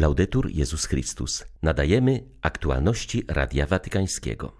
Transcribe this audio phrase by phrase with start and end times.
[0.00, 1.44] Laudetur Jezus Chrystus.
[1.62, 4.52] Nadajemy aktualności Radia Watykańskiego.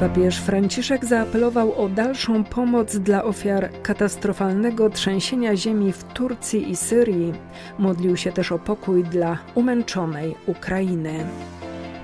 [0.00, 7.32] Papież Franciszek zaapelował o dalszą pomoc dla ofiar katastrofalnego trzęsienia ziemi w Turcji i Syrii.
[7.78, 11.24] Modlił się też o pokój dla umęczonej Ukrainy.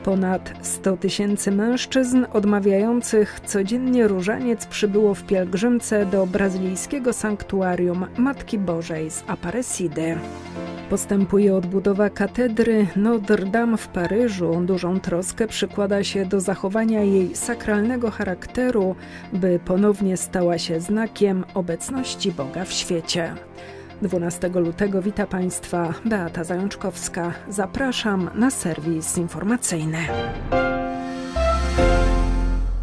[0.07, 9.11] Ponad 100 tysięcy mężczyzn odmawiających codziennie różaniec przybyło w pielgrzymce do brazylijskiego sanktuarium Matki Bożej
[9.11, 10.17] z Aparecidy.
[10.91, 14.61] Postępuje odbudowa katedry Notre Dame w Paryżu.
[14.65, 18.97] Dużą troskę przykłada się do zachowania jej sakralnego charakteru,
[19.33, 23.35] by ponownie stała się znakiem obecności Boga w świecie.
[24.03, 27.33] 12 lutego wita Państwa Beata Zajączkowska.
[27.49, 29.99] Zapraszam na serwis informacyjny.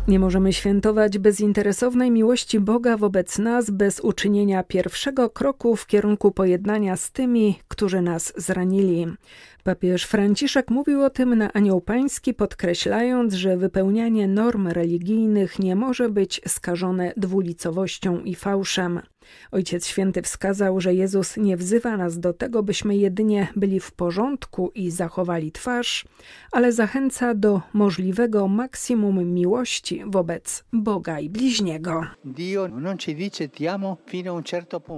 [0.08, 6.98] Nie możemy świętować bezinteresownej miłości Boga wobec nas bez uczynienia pierwszego kroku w kierunku pojednania
[6.98, 9.08] z tymi, którzy nas zranili.
[9.64, 16.10] Papież Franciszek mówił o tym na Anioł Pański, podkreślając, że wypełnianie norm religijnych nie może
[16.10, 19.02] być skażone dwulicowością i fałszem.
[19.52, 24.72] Ojciec Święty wskazał, że Jezus nie wzywa nas do tego, byśmy jedynie byli w porządku
[24.76, 26.06] i zachowali twarz,
[26.52, 32.02] ale zachęca do możliwego maksimum miłości wobec Boga i bliźniego.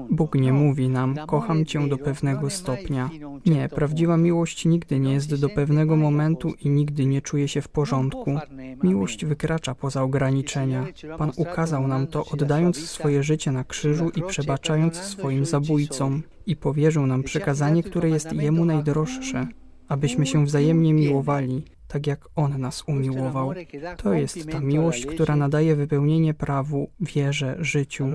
[0.09, 3.09] Bóg nie mówi nam, kocham cię do pewnego stopnia.
[3.45, 7.67] Nie, prawdziwa miłość nigdy nie jest do pewnego momentu i nigdy nie czuje się w
[7.67, 8.39] porządku.
[8.83, 10.85] Miłość wykracza poza ograniczenia.
[11.17, 17.08] Pan ukazał nam to, oddając swoje życie na krzyżu i przebaczając swoim zabójcom, i powierzył
[17.08, 19.47] nam przekazanie, które jest Jemu najdroższe,
[19.88, 23.53] abyśmy się wzajemnie miłowali, tak jak On nas umiłował.
[23.97, 28.08] To jest ta miłość, która nadaje wypełnienie prawu, wierze, życiu.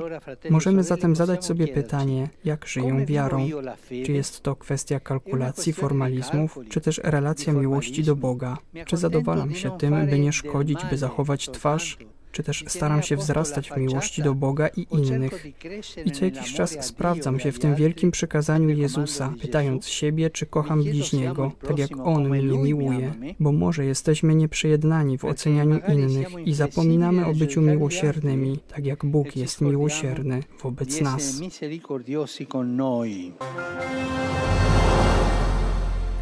[0.51, 3.49] Możemy zatem zadać sobie pytanie, jak żyję wiarą?
[4.05, 8.57] Czy jest to kwestia kalkulacji, formalizmów, czy też relacja miłości do Boga?
[8.87, 11.99] Czy zadowalam się tym, by nie szkodzić, by zachować twarz,
[12.33, 15.47] czy też staram się wzrastać w miłości do Boga i innych.
[16.05, 20.83] I co jakiś czas sprawdzam się w tym wielkim przykazaniu Jezusa, pytając siebie, czy kocham
[20.83, 27.27] bliźniego, tak jak On mnie miłuje, bo może jesteśmy nieprzejednani w ocenianiu innych i zapominamy
[27.27, 31.41] o byciu miłosiernymi, tak jak Bóg jest miłosierny wobec nas.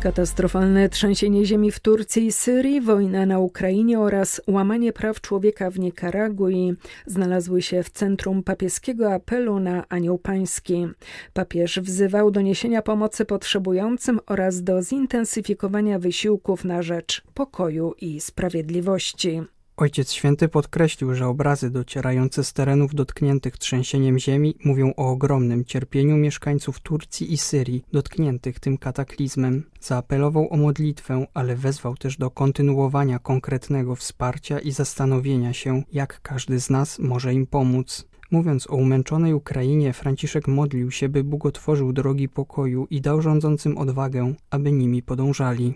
[0.00, 5.78] Katastrofalne trzęsienie ziemi w Turcji i Syrii, wojna na Ukrainie oraz łamanie praw człowieka w
[5.78, 6.74] Nikaragui
[7.06, 10.86] znalazły się w centrum papieskiego apelu na Anioł Pański.
[11.32, 19.42] Papież wzywał do niesienia pomocy potrzebującym oraz do zintensyfikowania wysiłków na rzecz pokoju i sprawiedliwości.
[19.78, 26.16] Ojciec Święty podkreślił, że obrazy docierające z terenów dotkniętych trzęsieniem ziemi mówią o ogromnym cierpieniu
[26.16, 29.64] mieszkańców Turcji i Syrii dotkniętych tym kataklizmem.
[29.80, 36.60] Zaapelował o modlitwę, ale wezwał też do kontynuowania konkretnego wsparcia i zastanowienia się, jak każdy
[36.60, 38.08] z nas może im pomóc.
[38.30, 43.78] Mówiąc o umęczonej Ukrainie, Franciszek modlił się, by Bóg otworzył drogi pokoju i dał rządzącym
[43.78, 45.74] odwagę, aby nimi podążali.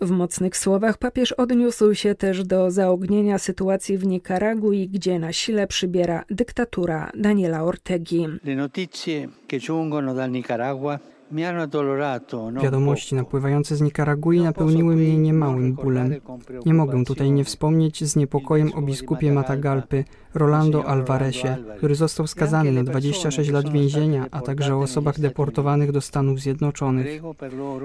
[0.00, 5.66] W mocnych słowach papież odniósł się też do zaognienia sytuacji w Nikaragui, gdzie na sile
[5.66, 8.26] przybiera dyktatura Daniela Ortegi.
[8.44, 10.98] Le notizie che giungono dal Nicaragua
[12.62, 16.14] Wiadomości napływające z Nikaragui napełniły mnie niemałym bólem.
[16.66, 20.04] Nie mogę tutaj nie wspomnieć z niepokojem o biskupie Matagalpy,
[20.34, 26.00] Rolando Alvaresie, który został skazany na 26 lat więzienia, a także o osobach deportowanych do
[26.00, 27.22] Stanów Zjednoczonych.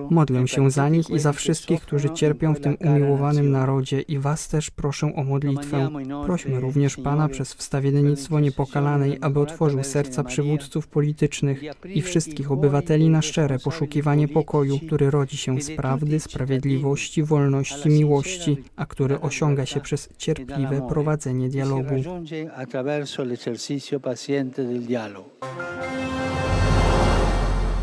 [0.09, 4.47] Modlę się za nich i za wszystkich, którzy cierpią w tym umiłowanym narodzie i Was
[4.47, 5.89] też proszę o modlitwę.
[6.25, 13.21] Prośmy również Pana przez wstawiennictwo niepokalanej, aby otworzył serca przywódców politycznych i wszystkich obywateli na
[13.21, 19.79] szczere poszukiwanie pokoju, który rodzi się z prawdy, sprawiedliwości, wolności, miłości, a który osiąga się
[19.79, 21.95] przez cierpliwe prowadzenie dialogu.
[22.41, 25.37] Attraverso l'esercizio paziente del dialogo.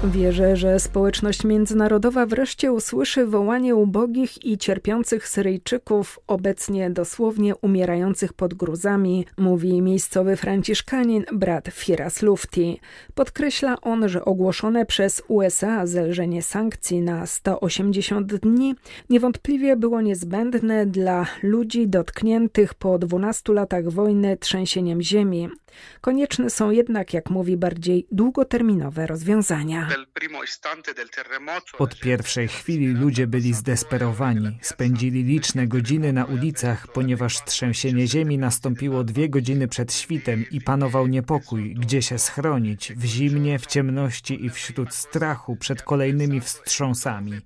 [0.04, 8.54] Wierzę, że społeczność międzynarodowa wreszcie usłyszy wołanie ubogich i cierpiących Syryjczyków, obecnie dosłownie umierających pod
[8.54, 12.80] gruzami, mówi miejscowy franciszkanin brat Firas Lufti.
[13.14, 18.74] Podkreśla on, że ogłoszone przez USA zelżenie sankcji na 180 dni
[19.10, 25.48] niewątpliwie było niezbędne dla ludzi dotkniętych po 12 latach wojny trzęsieniem ziemi.
[26.00, 29.88] Konieczne są jednak, jak mówi, bardziej długoterminowe rozwiązania.
[31.78, 34.58] Od pierwszej chwili ludzie byli zdesperowani.
[34.62, 41.06] Spędzili liczne godziny na ulicach, ponieważ trzęsienie ziemi nastąpiło dwie godziny przed świtem i panował
[41.06, 47.40] niepokój, gdzie się schronić, w zimnie, w ciemności i wśród strachu przed kolejnymi wstrząsami.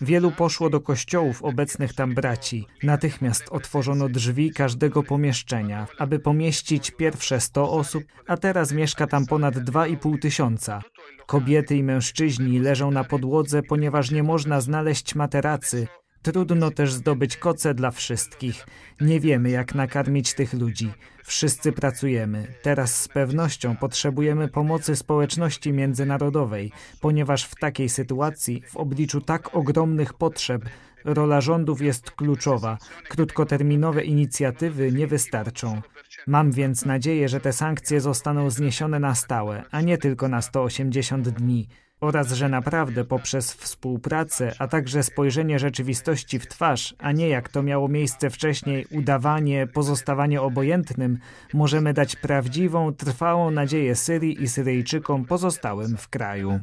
[0.00, 2.66] Wielu poszło do kościołów obecnych tam braci.
[2.82, 9.54] Natychmiast otworzono drzwi każdego pomieszczenia, aby pomieścić pierwsze 100 osób, a teraz mieszka tam ponad
[9.54, 10.82] 2,5 tysiąca.
[11.26, 15.86] Kobiety i mężczyźni leżą na podłodze, ponieważ nie można znaleźć materacy.
[16.32, 18.66] Trudno też zdobyć koce dla wszystkich.
[19.00, 20.92] Nie wiemy, jak nakarmić tych ludzi.
[21.24, 22.46] Wszyscy pracujemy.
[22.62, 30.14] Teraz z pewnością potrzebujemy pomocy społeczności międzynarodowej, ponieważ w takiej sytuacji, w obliczu tak ogromnych
[30.14, 30.62] potrzeb,
[31.04, 32.78] rola rządów jest kluczowa.
[33.08, 35.82] Krótkoterminowe inicjatywy nie wystarczą.
[36.26, 41.28] Mam więc nadzieję, że te sankcje zostaną zniesione na stałe, a nie tylko na 180
[41.28, 41.68] dni
[42.00, 47.62] oraz że naprawdę poprzez współpracę, a także spojrzenie rzeczywistości w twarz, a nie jak to
[47.62, 51.18] miało miejsce wcześniej, udawanie, pozostawanie obojętnym,
[51.52, 56.60] możemy dać prawdziwą, trwałą nadzieję Syrii i Syryjczykom pozostałym w kraju.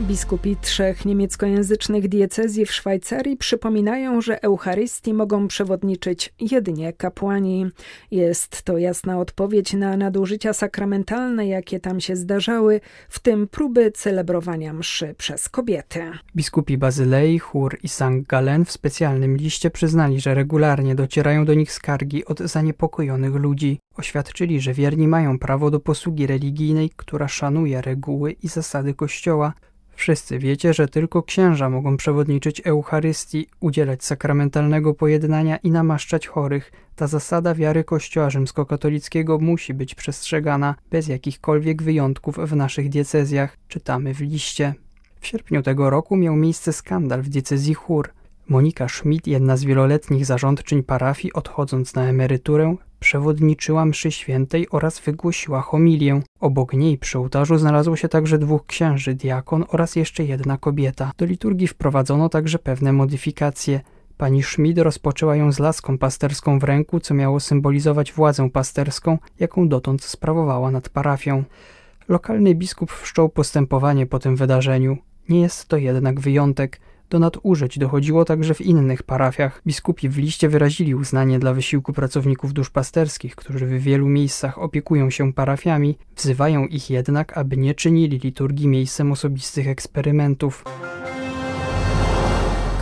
[0.00, 7.66] Biskupi trzech niemieckojęzycznych diecezji w Szwajcarii przypominają, że Eucharystii mogą przewodniczyć jedynie kapłani.
[8.10, 14.72] Jest to jasna odpowiedź na nadużycia sakramentalne, jakie tam się zdarzały, w tym próby celebrowania
[14.72, 16.10] mszy przez kobiety.
[16.36, 18.26] Biskupi Bazylei, Chór i St.
[18.28, 23.78] Galen w specjalnym liście przyznali, że regularnie docierają do nich skargi od zaniepokojonych ludzi.
[23.96, 29.52] Oświadczyli, że wierni mają prawo do posługi religijnej, która szanuje reguły i zasady Kościoła,
[30.00, 36.72] Wszyscy wiecie, że tylko księża mogą przewodniczyć Eucharystii, udzielać sakramentalnego pojednania i namaszczać chorych.
[36.96, 44.14] Ta zasada wiary Kościoła rzymskokatolickiego musi być przestrzegana bez jakichkolwiek wyjątków w naszych diecezjach, czytamy
[44.14, 44.74] w liście.
[45.20, 48.10] W sierpniu tego roku miał miejsce skandal w diecezji Chór.
[48.48, 55.60] Monika Schmidt, jedna z wieloletnich zarządczyń parafii, odchodząc na emeryturę, przewodniczyła mszy świętej oraz wygłosiła
[55.60, 56.22] homilię.
[56.40, 61.12] Obok niej przy ołtarzu znalazło się także dwóch księży, diakon oraz jeszcze jedna kobieta.
[61.18, 63.80] Do liturgii wprowadzono także pewne modyfikacje.
[64.16, 69.68] Pani Schmid rozpoczęła ją z laską pasterską w ręku, co miało symbolizować władzę pasterską, jaką
[69.68, 71.44] dotąd sprawowała nad parafią.
[72.08, 74.96] Lokalny biskup wszczął postępowanie po tym wydarzeniu.
[75.28, 76.80] Nie jest to jednak wyjątek.
[77.10, 79.62] Do nadużyć dochodziło także w innych parafiach.
[79.66, 85.32] Biskupi w liście wyrazili uznanie dla wysiłku pracowników duszpasterskich, którzy w wielu miejscach opiekują się
[85.32, 90.64] parafiami, wzywają ich jednak, aby nie czynili liturgii miejscem osobistych eksperymentów.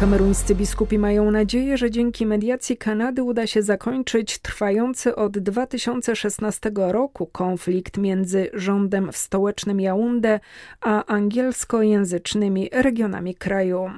[0.00, 7.26] Kameruńscy biskupi mają nadzieję, że dzięki mediacji Kanady uda się zakończyć trwający od 2016 roku
[7.26, 10.40] konflikt między rządem w stołecznym Jaunde
[10.80, 13.90] a angielskojęzycznymi regionami kraju.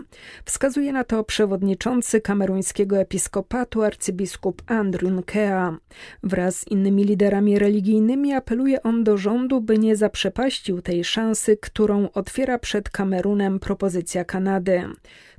[0.45, 5.77] Wskazuje na to przewodniczący kameruńskiego episkopatu arcybiskup Andrew Nkea.
[6.23, 12.09] Wraz z innymi liderami religijnymi apeluje on do rządu, by nie zaprzepaścił tej szansy, którą
[12.15, 14.85] otwiera przed Kamerunem propozycja Kanady.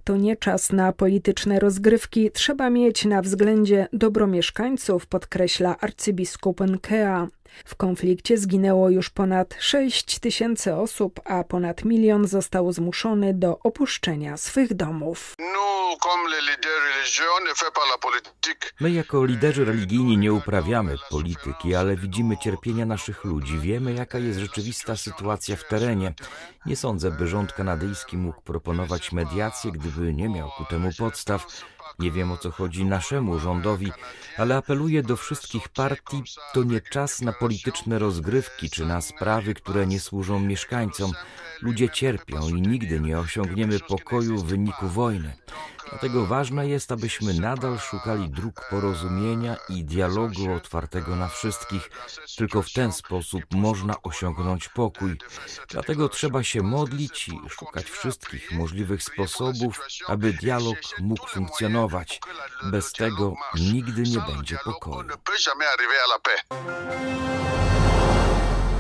[0.04, 7.28] To nie czas na polityczne rozgrywki, trzeba mieć na względzie dobro mieszkańców, podkreśla arcybiskup Nkea.
[7.66, 14.38] W konflikcie zginęło już ponad 6 tysięcy osób, a ponad milion został zmuszony do opuszczenia
[14.38, 15.36] swych domów.
[18.80, 24.40] My jako liderzy religijni nie uprawiamy polityki, ale widzimy cierpienia naszych ludzi, wiemy jaka jest
[24.40, 26.14] rzeczywista sytuacja w terenie.
[26.66, 31.48] Nie sądzę, by rząd kanadyjski mógł proponować mediację, gdyby nie miał ku temu podstaw.
[32.02, 33.92] Nie wiem o co chodzi naszemu rządowi,
[34.38, 39.88] ale apeluję do wszystkich partii, to nie czas na polityczne rozgrywki czy na sprawy, które
[39.88, 41.12] nie służą mieszkańcom.
[41.62, 45.34] Ludzie cierpią i nigdy nie osiągniemy pokoju w wyniku wojny.
[45.92, 51.90] Dlatego ważne jest, abyśmy nadal szukali dróg porozumienia i dialogu otwartego na wszystkich.
[52.38, 55.18] Tylko w ten sposób można osiągnąć pokój.
[55.70, 62.20] Dlatego trzeba się modlić i szukać wszystkich możliwych sposobów, aby dialog mógł funkcjonować.
[62.64, 65.10] Bez tego nigdy nie będzie pokoju.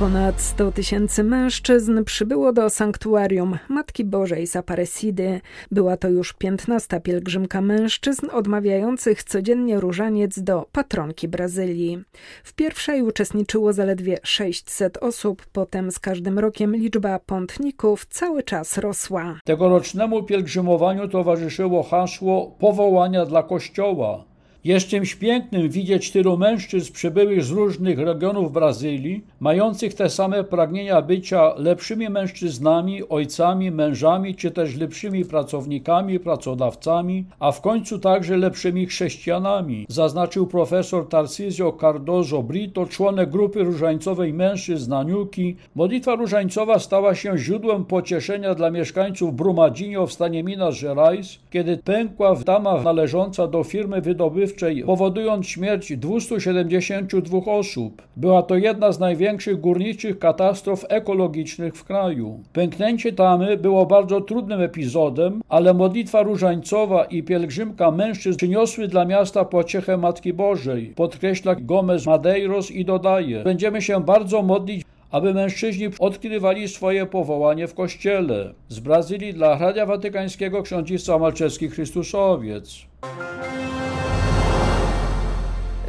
[0.02, 5.42] Ponad 100 tysięcy mężczyzn przybyło do sanktuarium Matki Bożej z Aparecidy.
[5.72, 12.04] Była to już piętnasta pielgrzymka mężczyzn odmawiających codziennie różaniec do patronki Brazylii.
[12.44, 19.40] W pierwszej uczestniczyło zaledwie 600 osób, potem z każdym rokiem liczba pątników cały czas rosła.
[19.46, 24.31] Tegorocznemu pielgrzymowaniu towarzyszyło hasło powołania dla Kościoła.
[24.64, 31.02] Jest czymś pięknym widzieć tylu mężczyzn przybyłych z różnych regionów Brazylii, mających te same pragnienia
[31.02, 38.86] bycia lepszymi mężczyznami, ojcami, mężami, czy też lepszymi pracownikami, pracodawcami, a w końcu także lepszymi
[38.86, 45.56] chrześcijanami, zaznaczył profesor Tarcisio Cardozo Brito, członek grupy różańcowej mężczyzn Naniuki.
[45.76, 52.36] Modlitwa różańcowa stała się źródłem pocieszenia dla mieszkańców Brumadinho w stanie Minas Gerais, kiedy pękła
[52.36, 54.51] w dama należąca do firmy wydobywczej,
[54.86, 58.02] powodując śmierć 272 osób.
[58.18, 62.40] Była to jedna z największych górniczych katastrof ekologicznych w kraju.
[62.54, 69.46] Pęknięcie tamy było bardzo trudnym epizodem, ale modlitwa różańcowa i pielgrzymka mężczyzn przyniosły dla miasta
[69.46, 76.68] pociechę Matki Bożej, podkreśla Gomez Madeiros i dodaje: Będziemy się bardzo modlić aby mężczyźni odkrywali
[76.68, 78.54] swoje powołanie w Kościele.
[78.70, 82.86] Z Brazylii dla Radia Watykańskiego ksiądzisca Malczewski Chrystusowiec.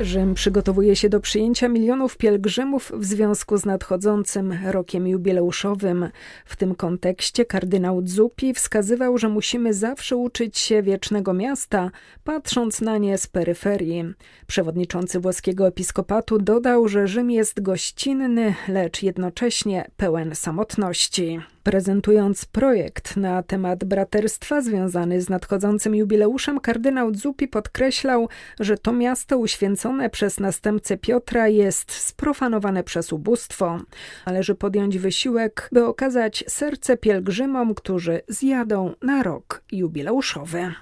[0.03, 6.09] Rzym przygotowuje się do przyjęcia milionów pielgrzymów w związku z nadchodzącym rokiem jubileuszowym.
[6.45, 11.91] W tym kontekście kardynał Zuppi wskazywał, że musimy zawsze uczyć się wiecznego miasta,
[12.25, 14.05] patrząc na nie z peryferii.
[14.47, 21.41] Przewodniczący włoskiego episkopatu dodał, że Rzym jest gościnny, lecz jednocześnie pełen samotności.
[21.63, 28.29] Prezentując projekt na temat braterstwa związany z nadchodzącym jubileuszem, kardynał Zuppi podkreślał,
[28.61, 33.81] że to miasto uświęcone przez następcę Piotra jest sprofanowane przez ubóstwo.
[34.27, 40.73] Należy podjąć wysiłek, by okazać serce pielgrzymom, którzy zjadą na rok jubileuszowy.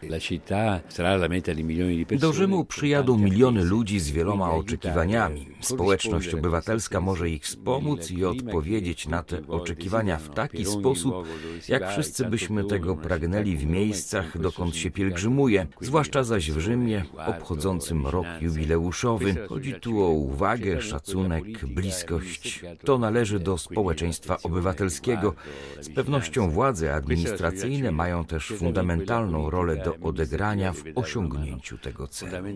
[2.21, 5.49] Do Rzymu przyjadą miliony ludzi z wieloma oczekiwaniami.
[5.61, 11.15] Społeczność obywatelska może ich wspomóc i odpowiedzieć na te oczekiwania w taki sposób,
[11.69, 18.07] jak wszyscy byśmy tego pragnęli w miejscach, dokąd się pielgrzymuje, zwłaszcza zaś w Rzymie, obchodzącym
[18.07, 19.35] rok jubileuszowy.
[19.49, 22.65] Chodzi tu o uwagę, szacunek, bliskość.
[22.85, 25.35] To należy do społeczeństwa obywatelskiego.
[25.81, 32.47] Z pewnością władze administracyjne mają też fundamentalną rolę do odegrania w osiągnięciu tego celu.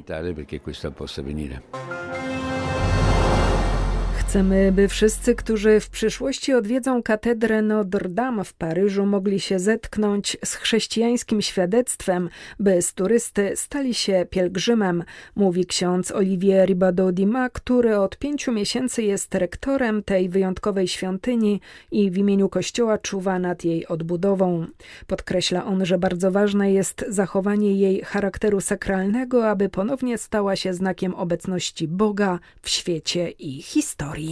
[4.35, 10.37] Chcemy, by wszyscy, którzy w przyszłości odwiedzą katedrę Notre Dame w Paryżu, mogli się zetknąć
[10.45, 12.29] z chrześcijańskim świadectwem,
[12.61, 15.05] by z turysty stali się pielgrzymem,
[15.37, 21.61] mówi ksiądz Olivier Ribadodima, który od pięciu miesięcy jest rektorem tej wyjątkowej świątyni
[21.91, 24.67] i w imieniu Kościoła czuwa nad jej odbudową.
[25.07, 31.15] Podkreśla on, że bardzo ważne jest zachowanie jej charakteru sakralnego, aby ponownie stała się znakiem
[31.15, 34.24] obecności Boga w świecie i historii.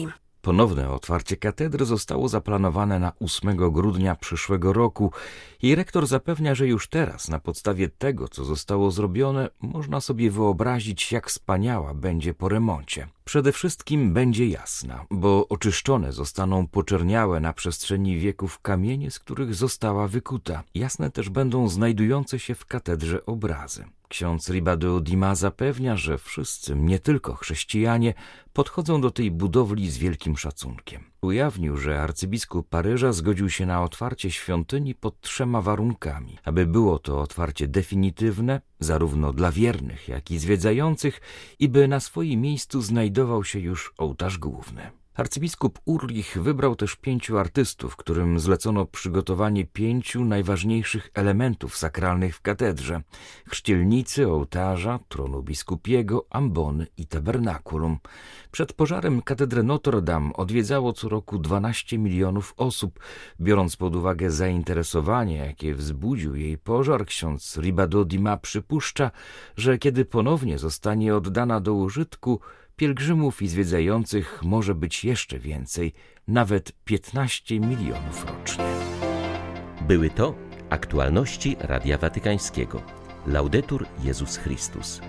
[0.43, 5.13] Ponowne otwarcie katedry zostało zaplanowane na 8 grudnia przyszłego roku
[5.63, 11.13] i rektor zapewnia, że już teraz, na podstawie tego, co zostało zrobione, można sobie wyobrazić,
[11.13, 13.09] jak wspaniała będzie po remoncie.
[13.25, 20.09] Przede wszystkim będzie jasna, bo oczyszczone zostaną poczerniałe na przestrzeni wieków kamienie, z których została
[20.09, 20.63] wykuta.
[20.75, 23.85] Jasne też będą znajdujące się w katedrze obrazy.
[24.09, 28.15] Ksiądz Ribado Dima zapewnia, że wszyscy, nie tylko chrześcijanie,
[28.53, 31.12] podchodzą do tej budowli z wielkim szacunkiem.
[31.23, 37.21] Ujawnił, że arcybiskup Paryża zgodził się na otwarcie świątyni pod trzema warunkami, aby było to
[37.21, 41.21] otwarcie definitywne, zarówno dla wiernych, jak i zwiedzających,
[41.59, 45.02] i by na swoim miejscu znajdował się już ołtarz główny.
[45.15, 53.03] Arcybiskup Urlich wybrał też pięciu artystów, którym zlecono przygotowanie pięciu najważniejszych elementów sakralnych w katedrze
[53.49, 57.99] chrzcielnicy, ołtarza, tronu biskupiego, ambony i tabernakulum.
[58.51, 63.01] Przed pożarem katedrę Notre Dame odwiedzało co roku 12 milionów osób.
[63.41, 69.11] Biorąc pod uwagę zainteresowanie, jakie wzbudził jej pożar, ksiądz Ribado Dima przypuszcza,
[69.57, 72.41] że kiedy ponownie zostanie oddana do użytku,
[72.83, 75.93] pielgrzymów i zwiedzających może być jeszcze więcej,
[76.29, 78.65] nawet 15 milionów rocznie.
[79.89, 80.35] Były to
[80.71, 82.83] aktualności Radia Watykańskiego.
[83.27, 85.01] Laudetur Jezus Chrystus.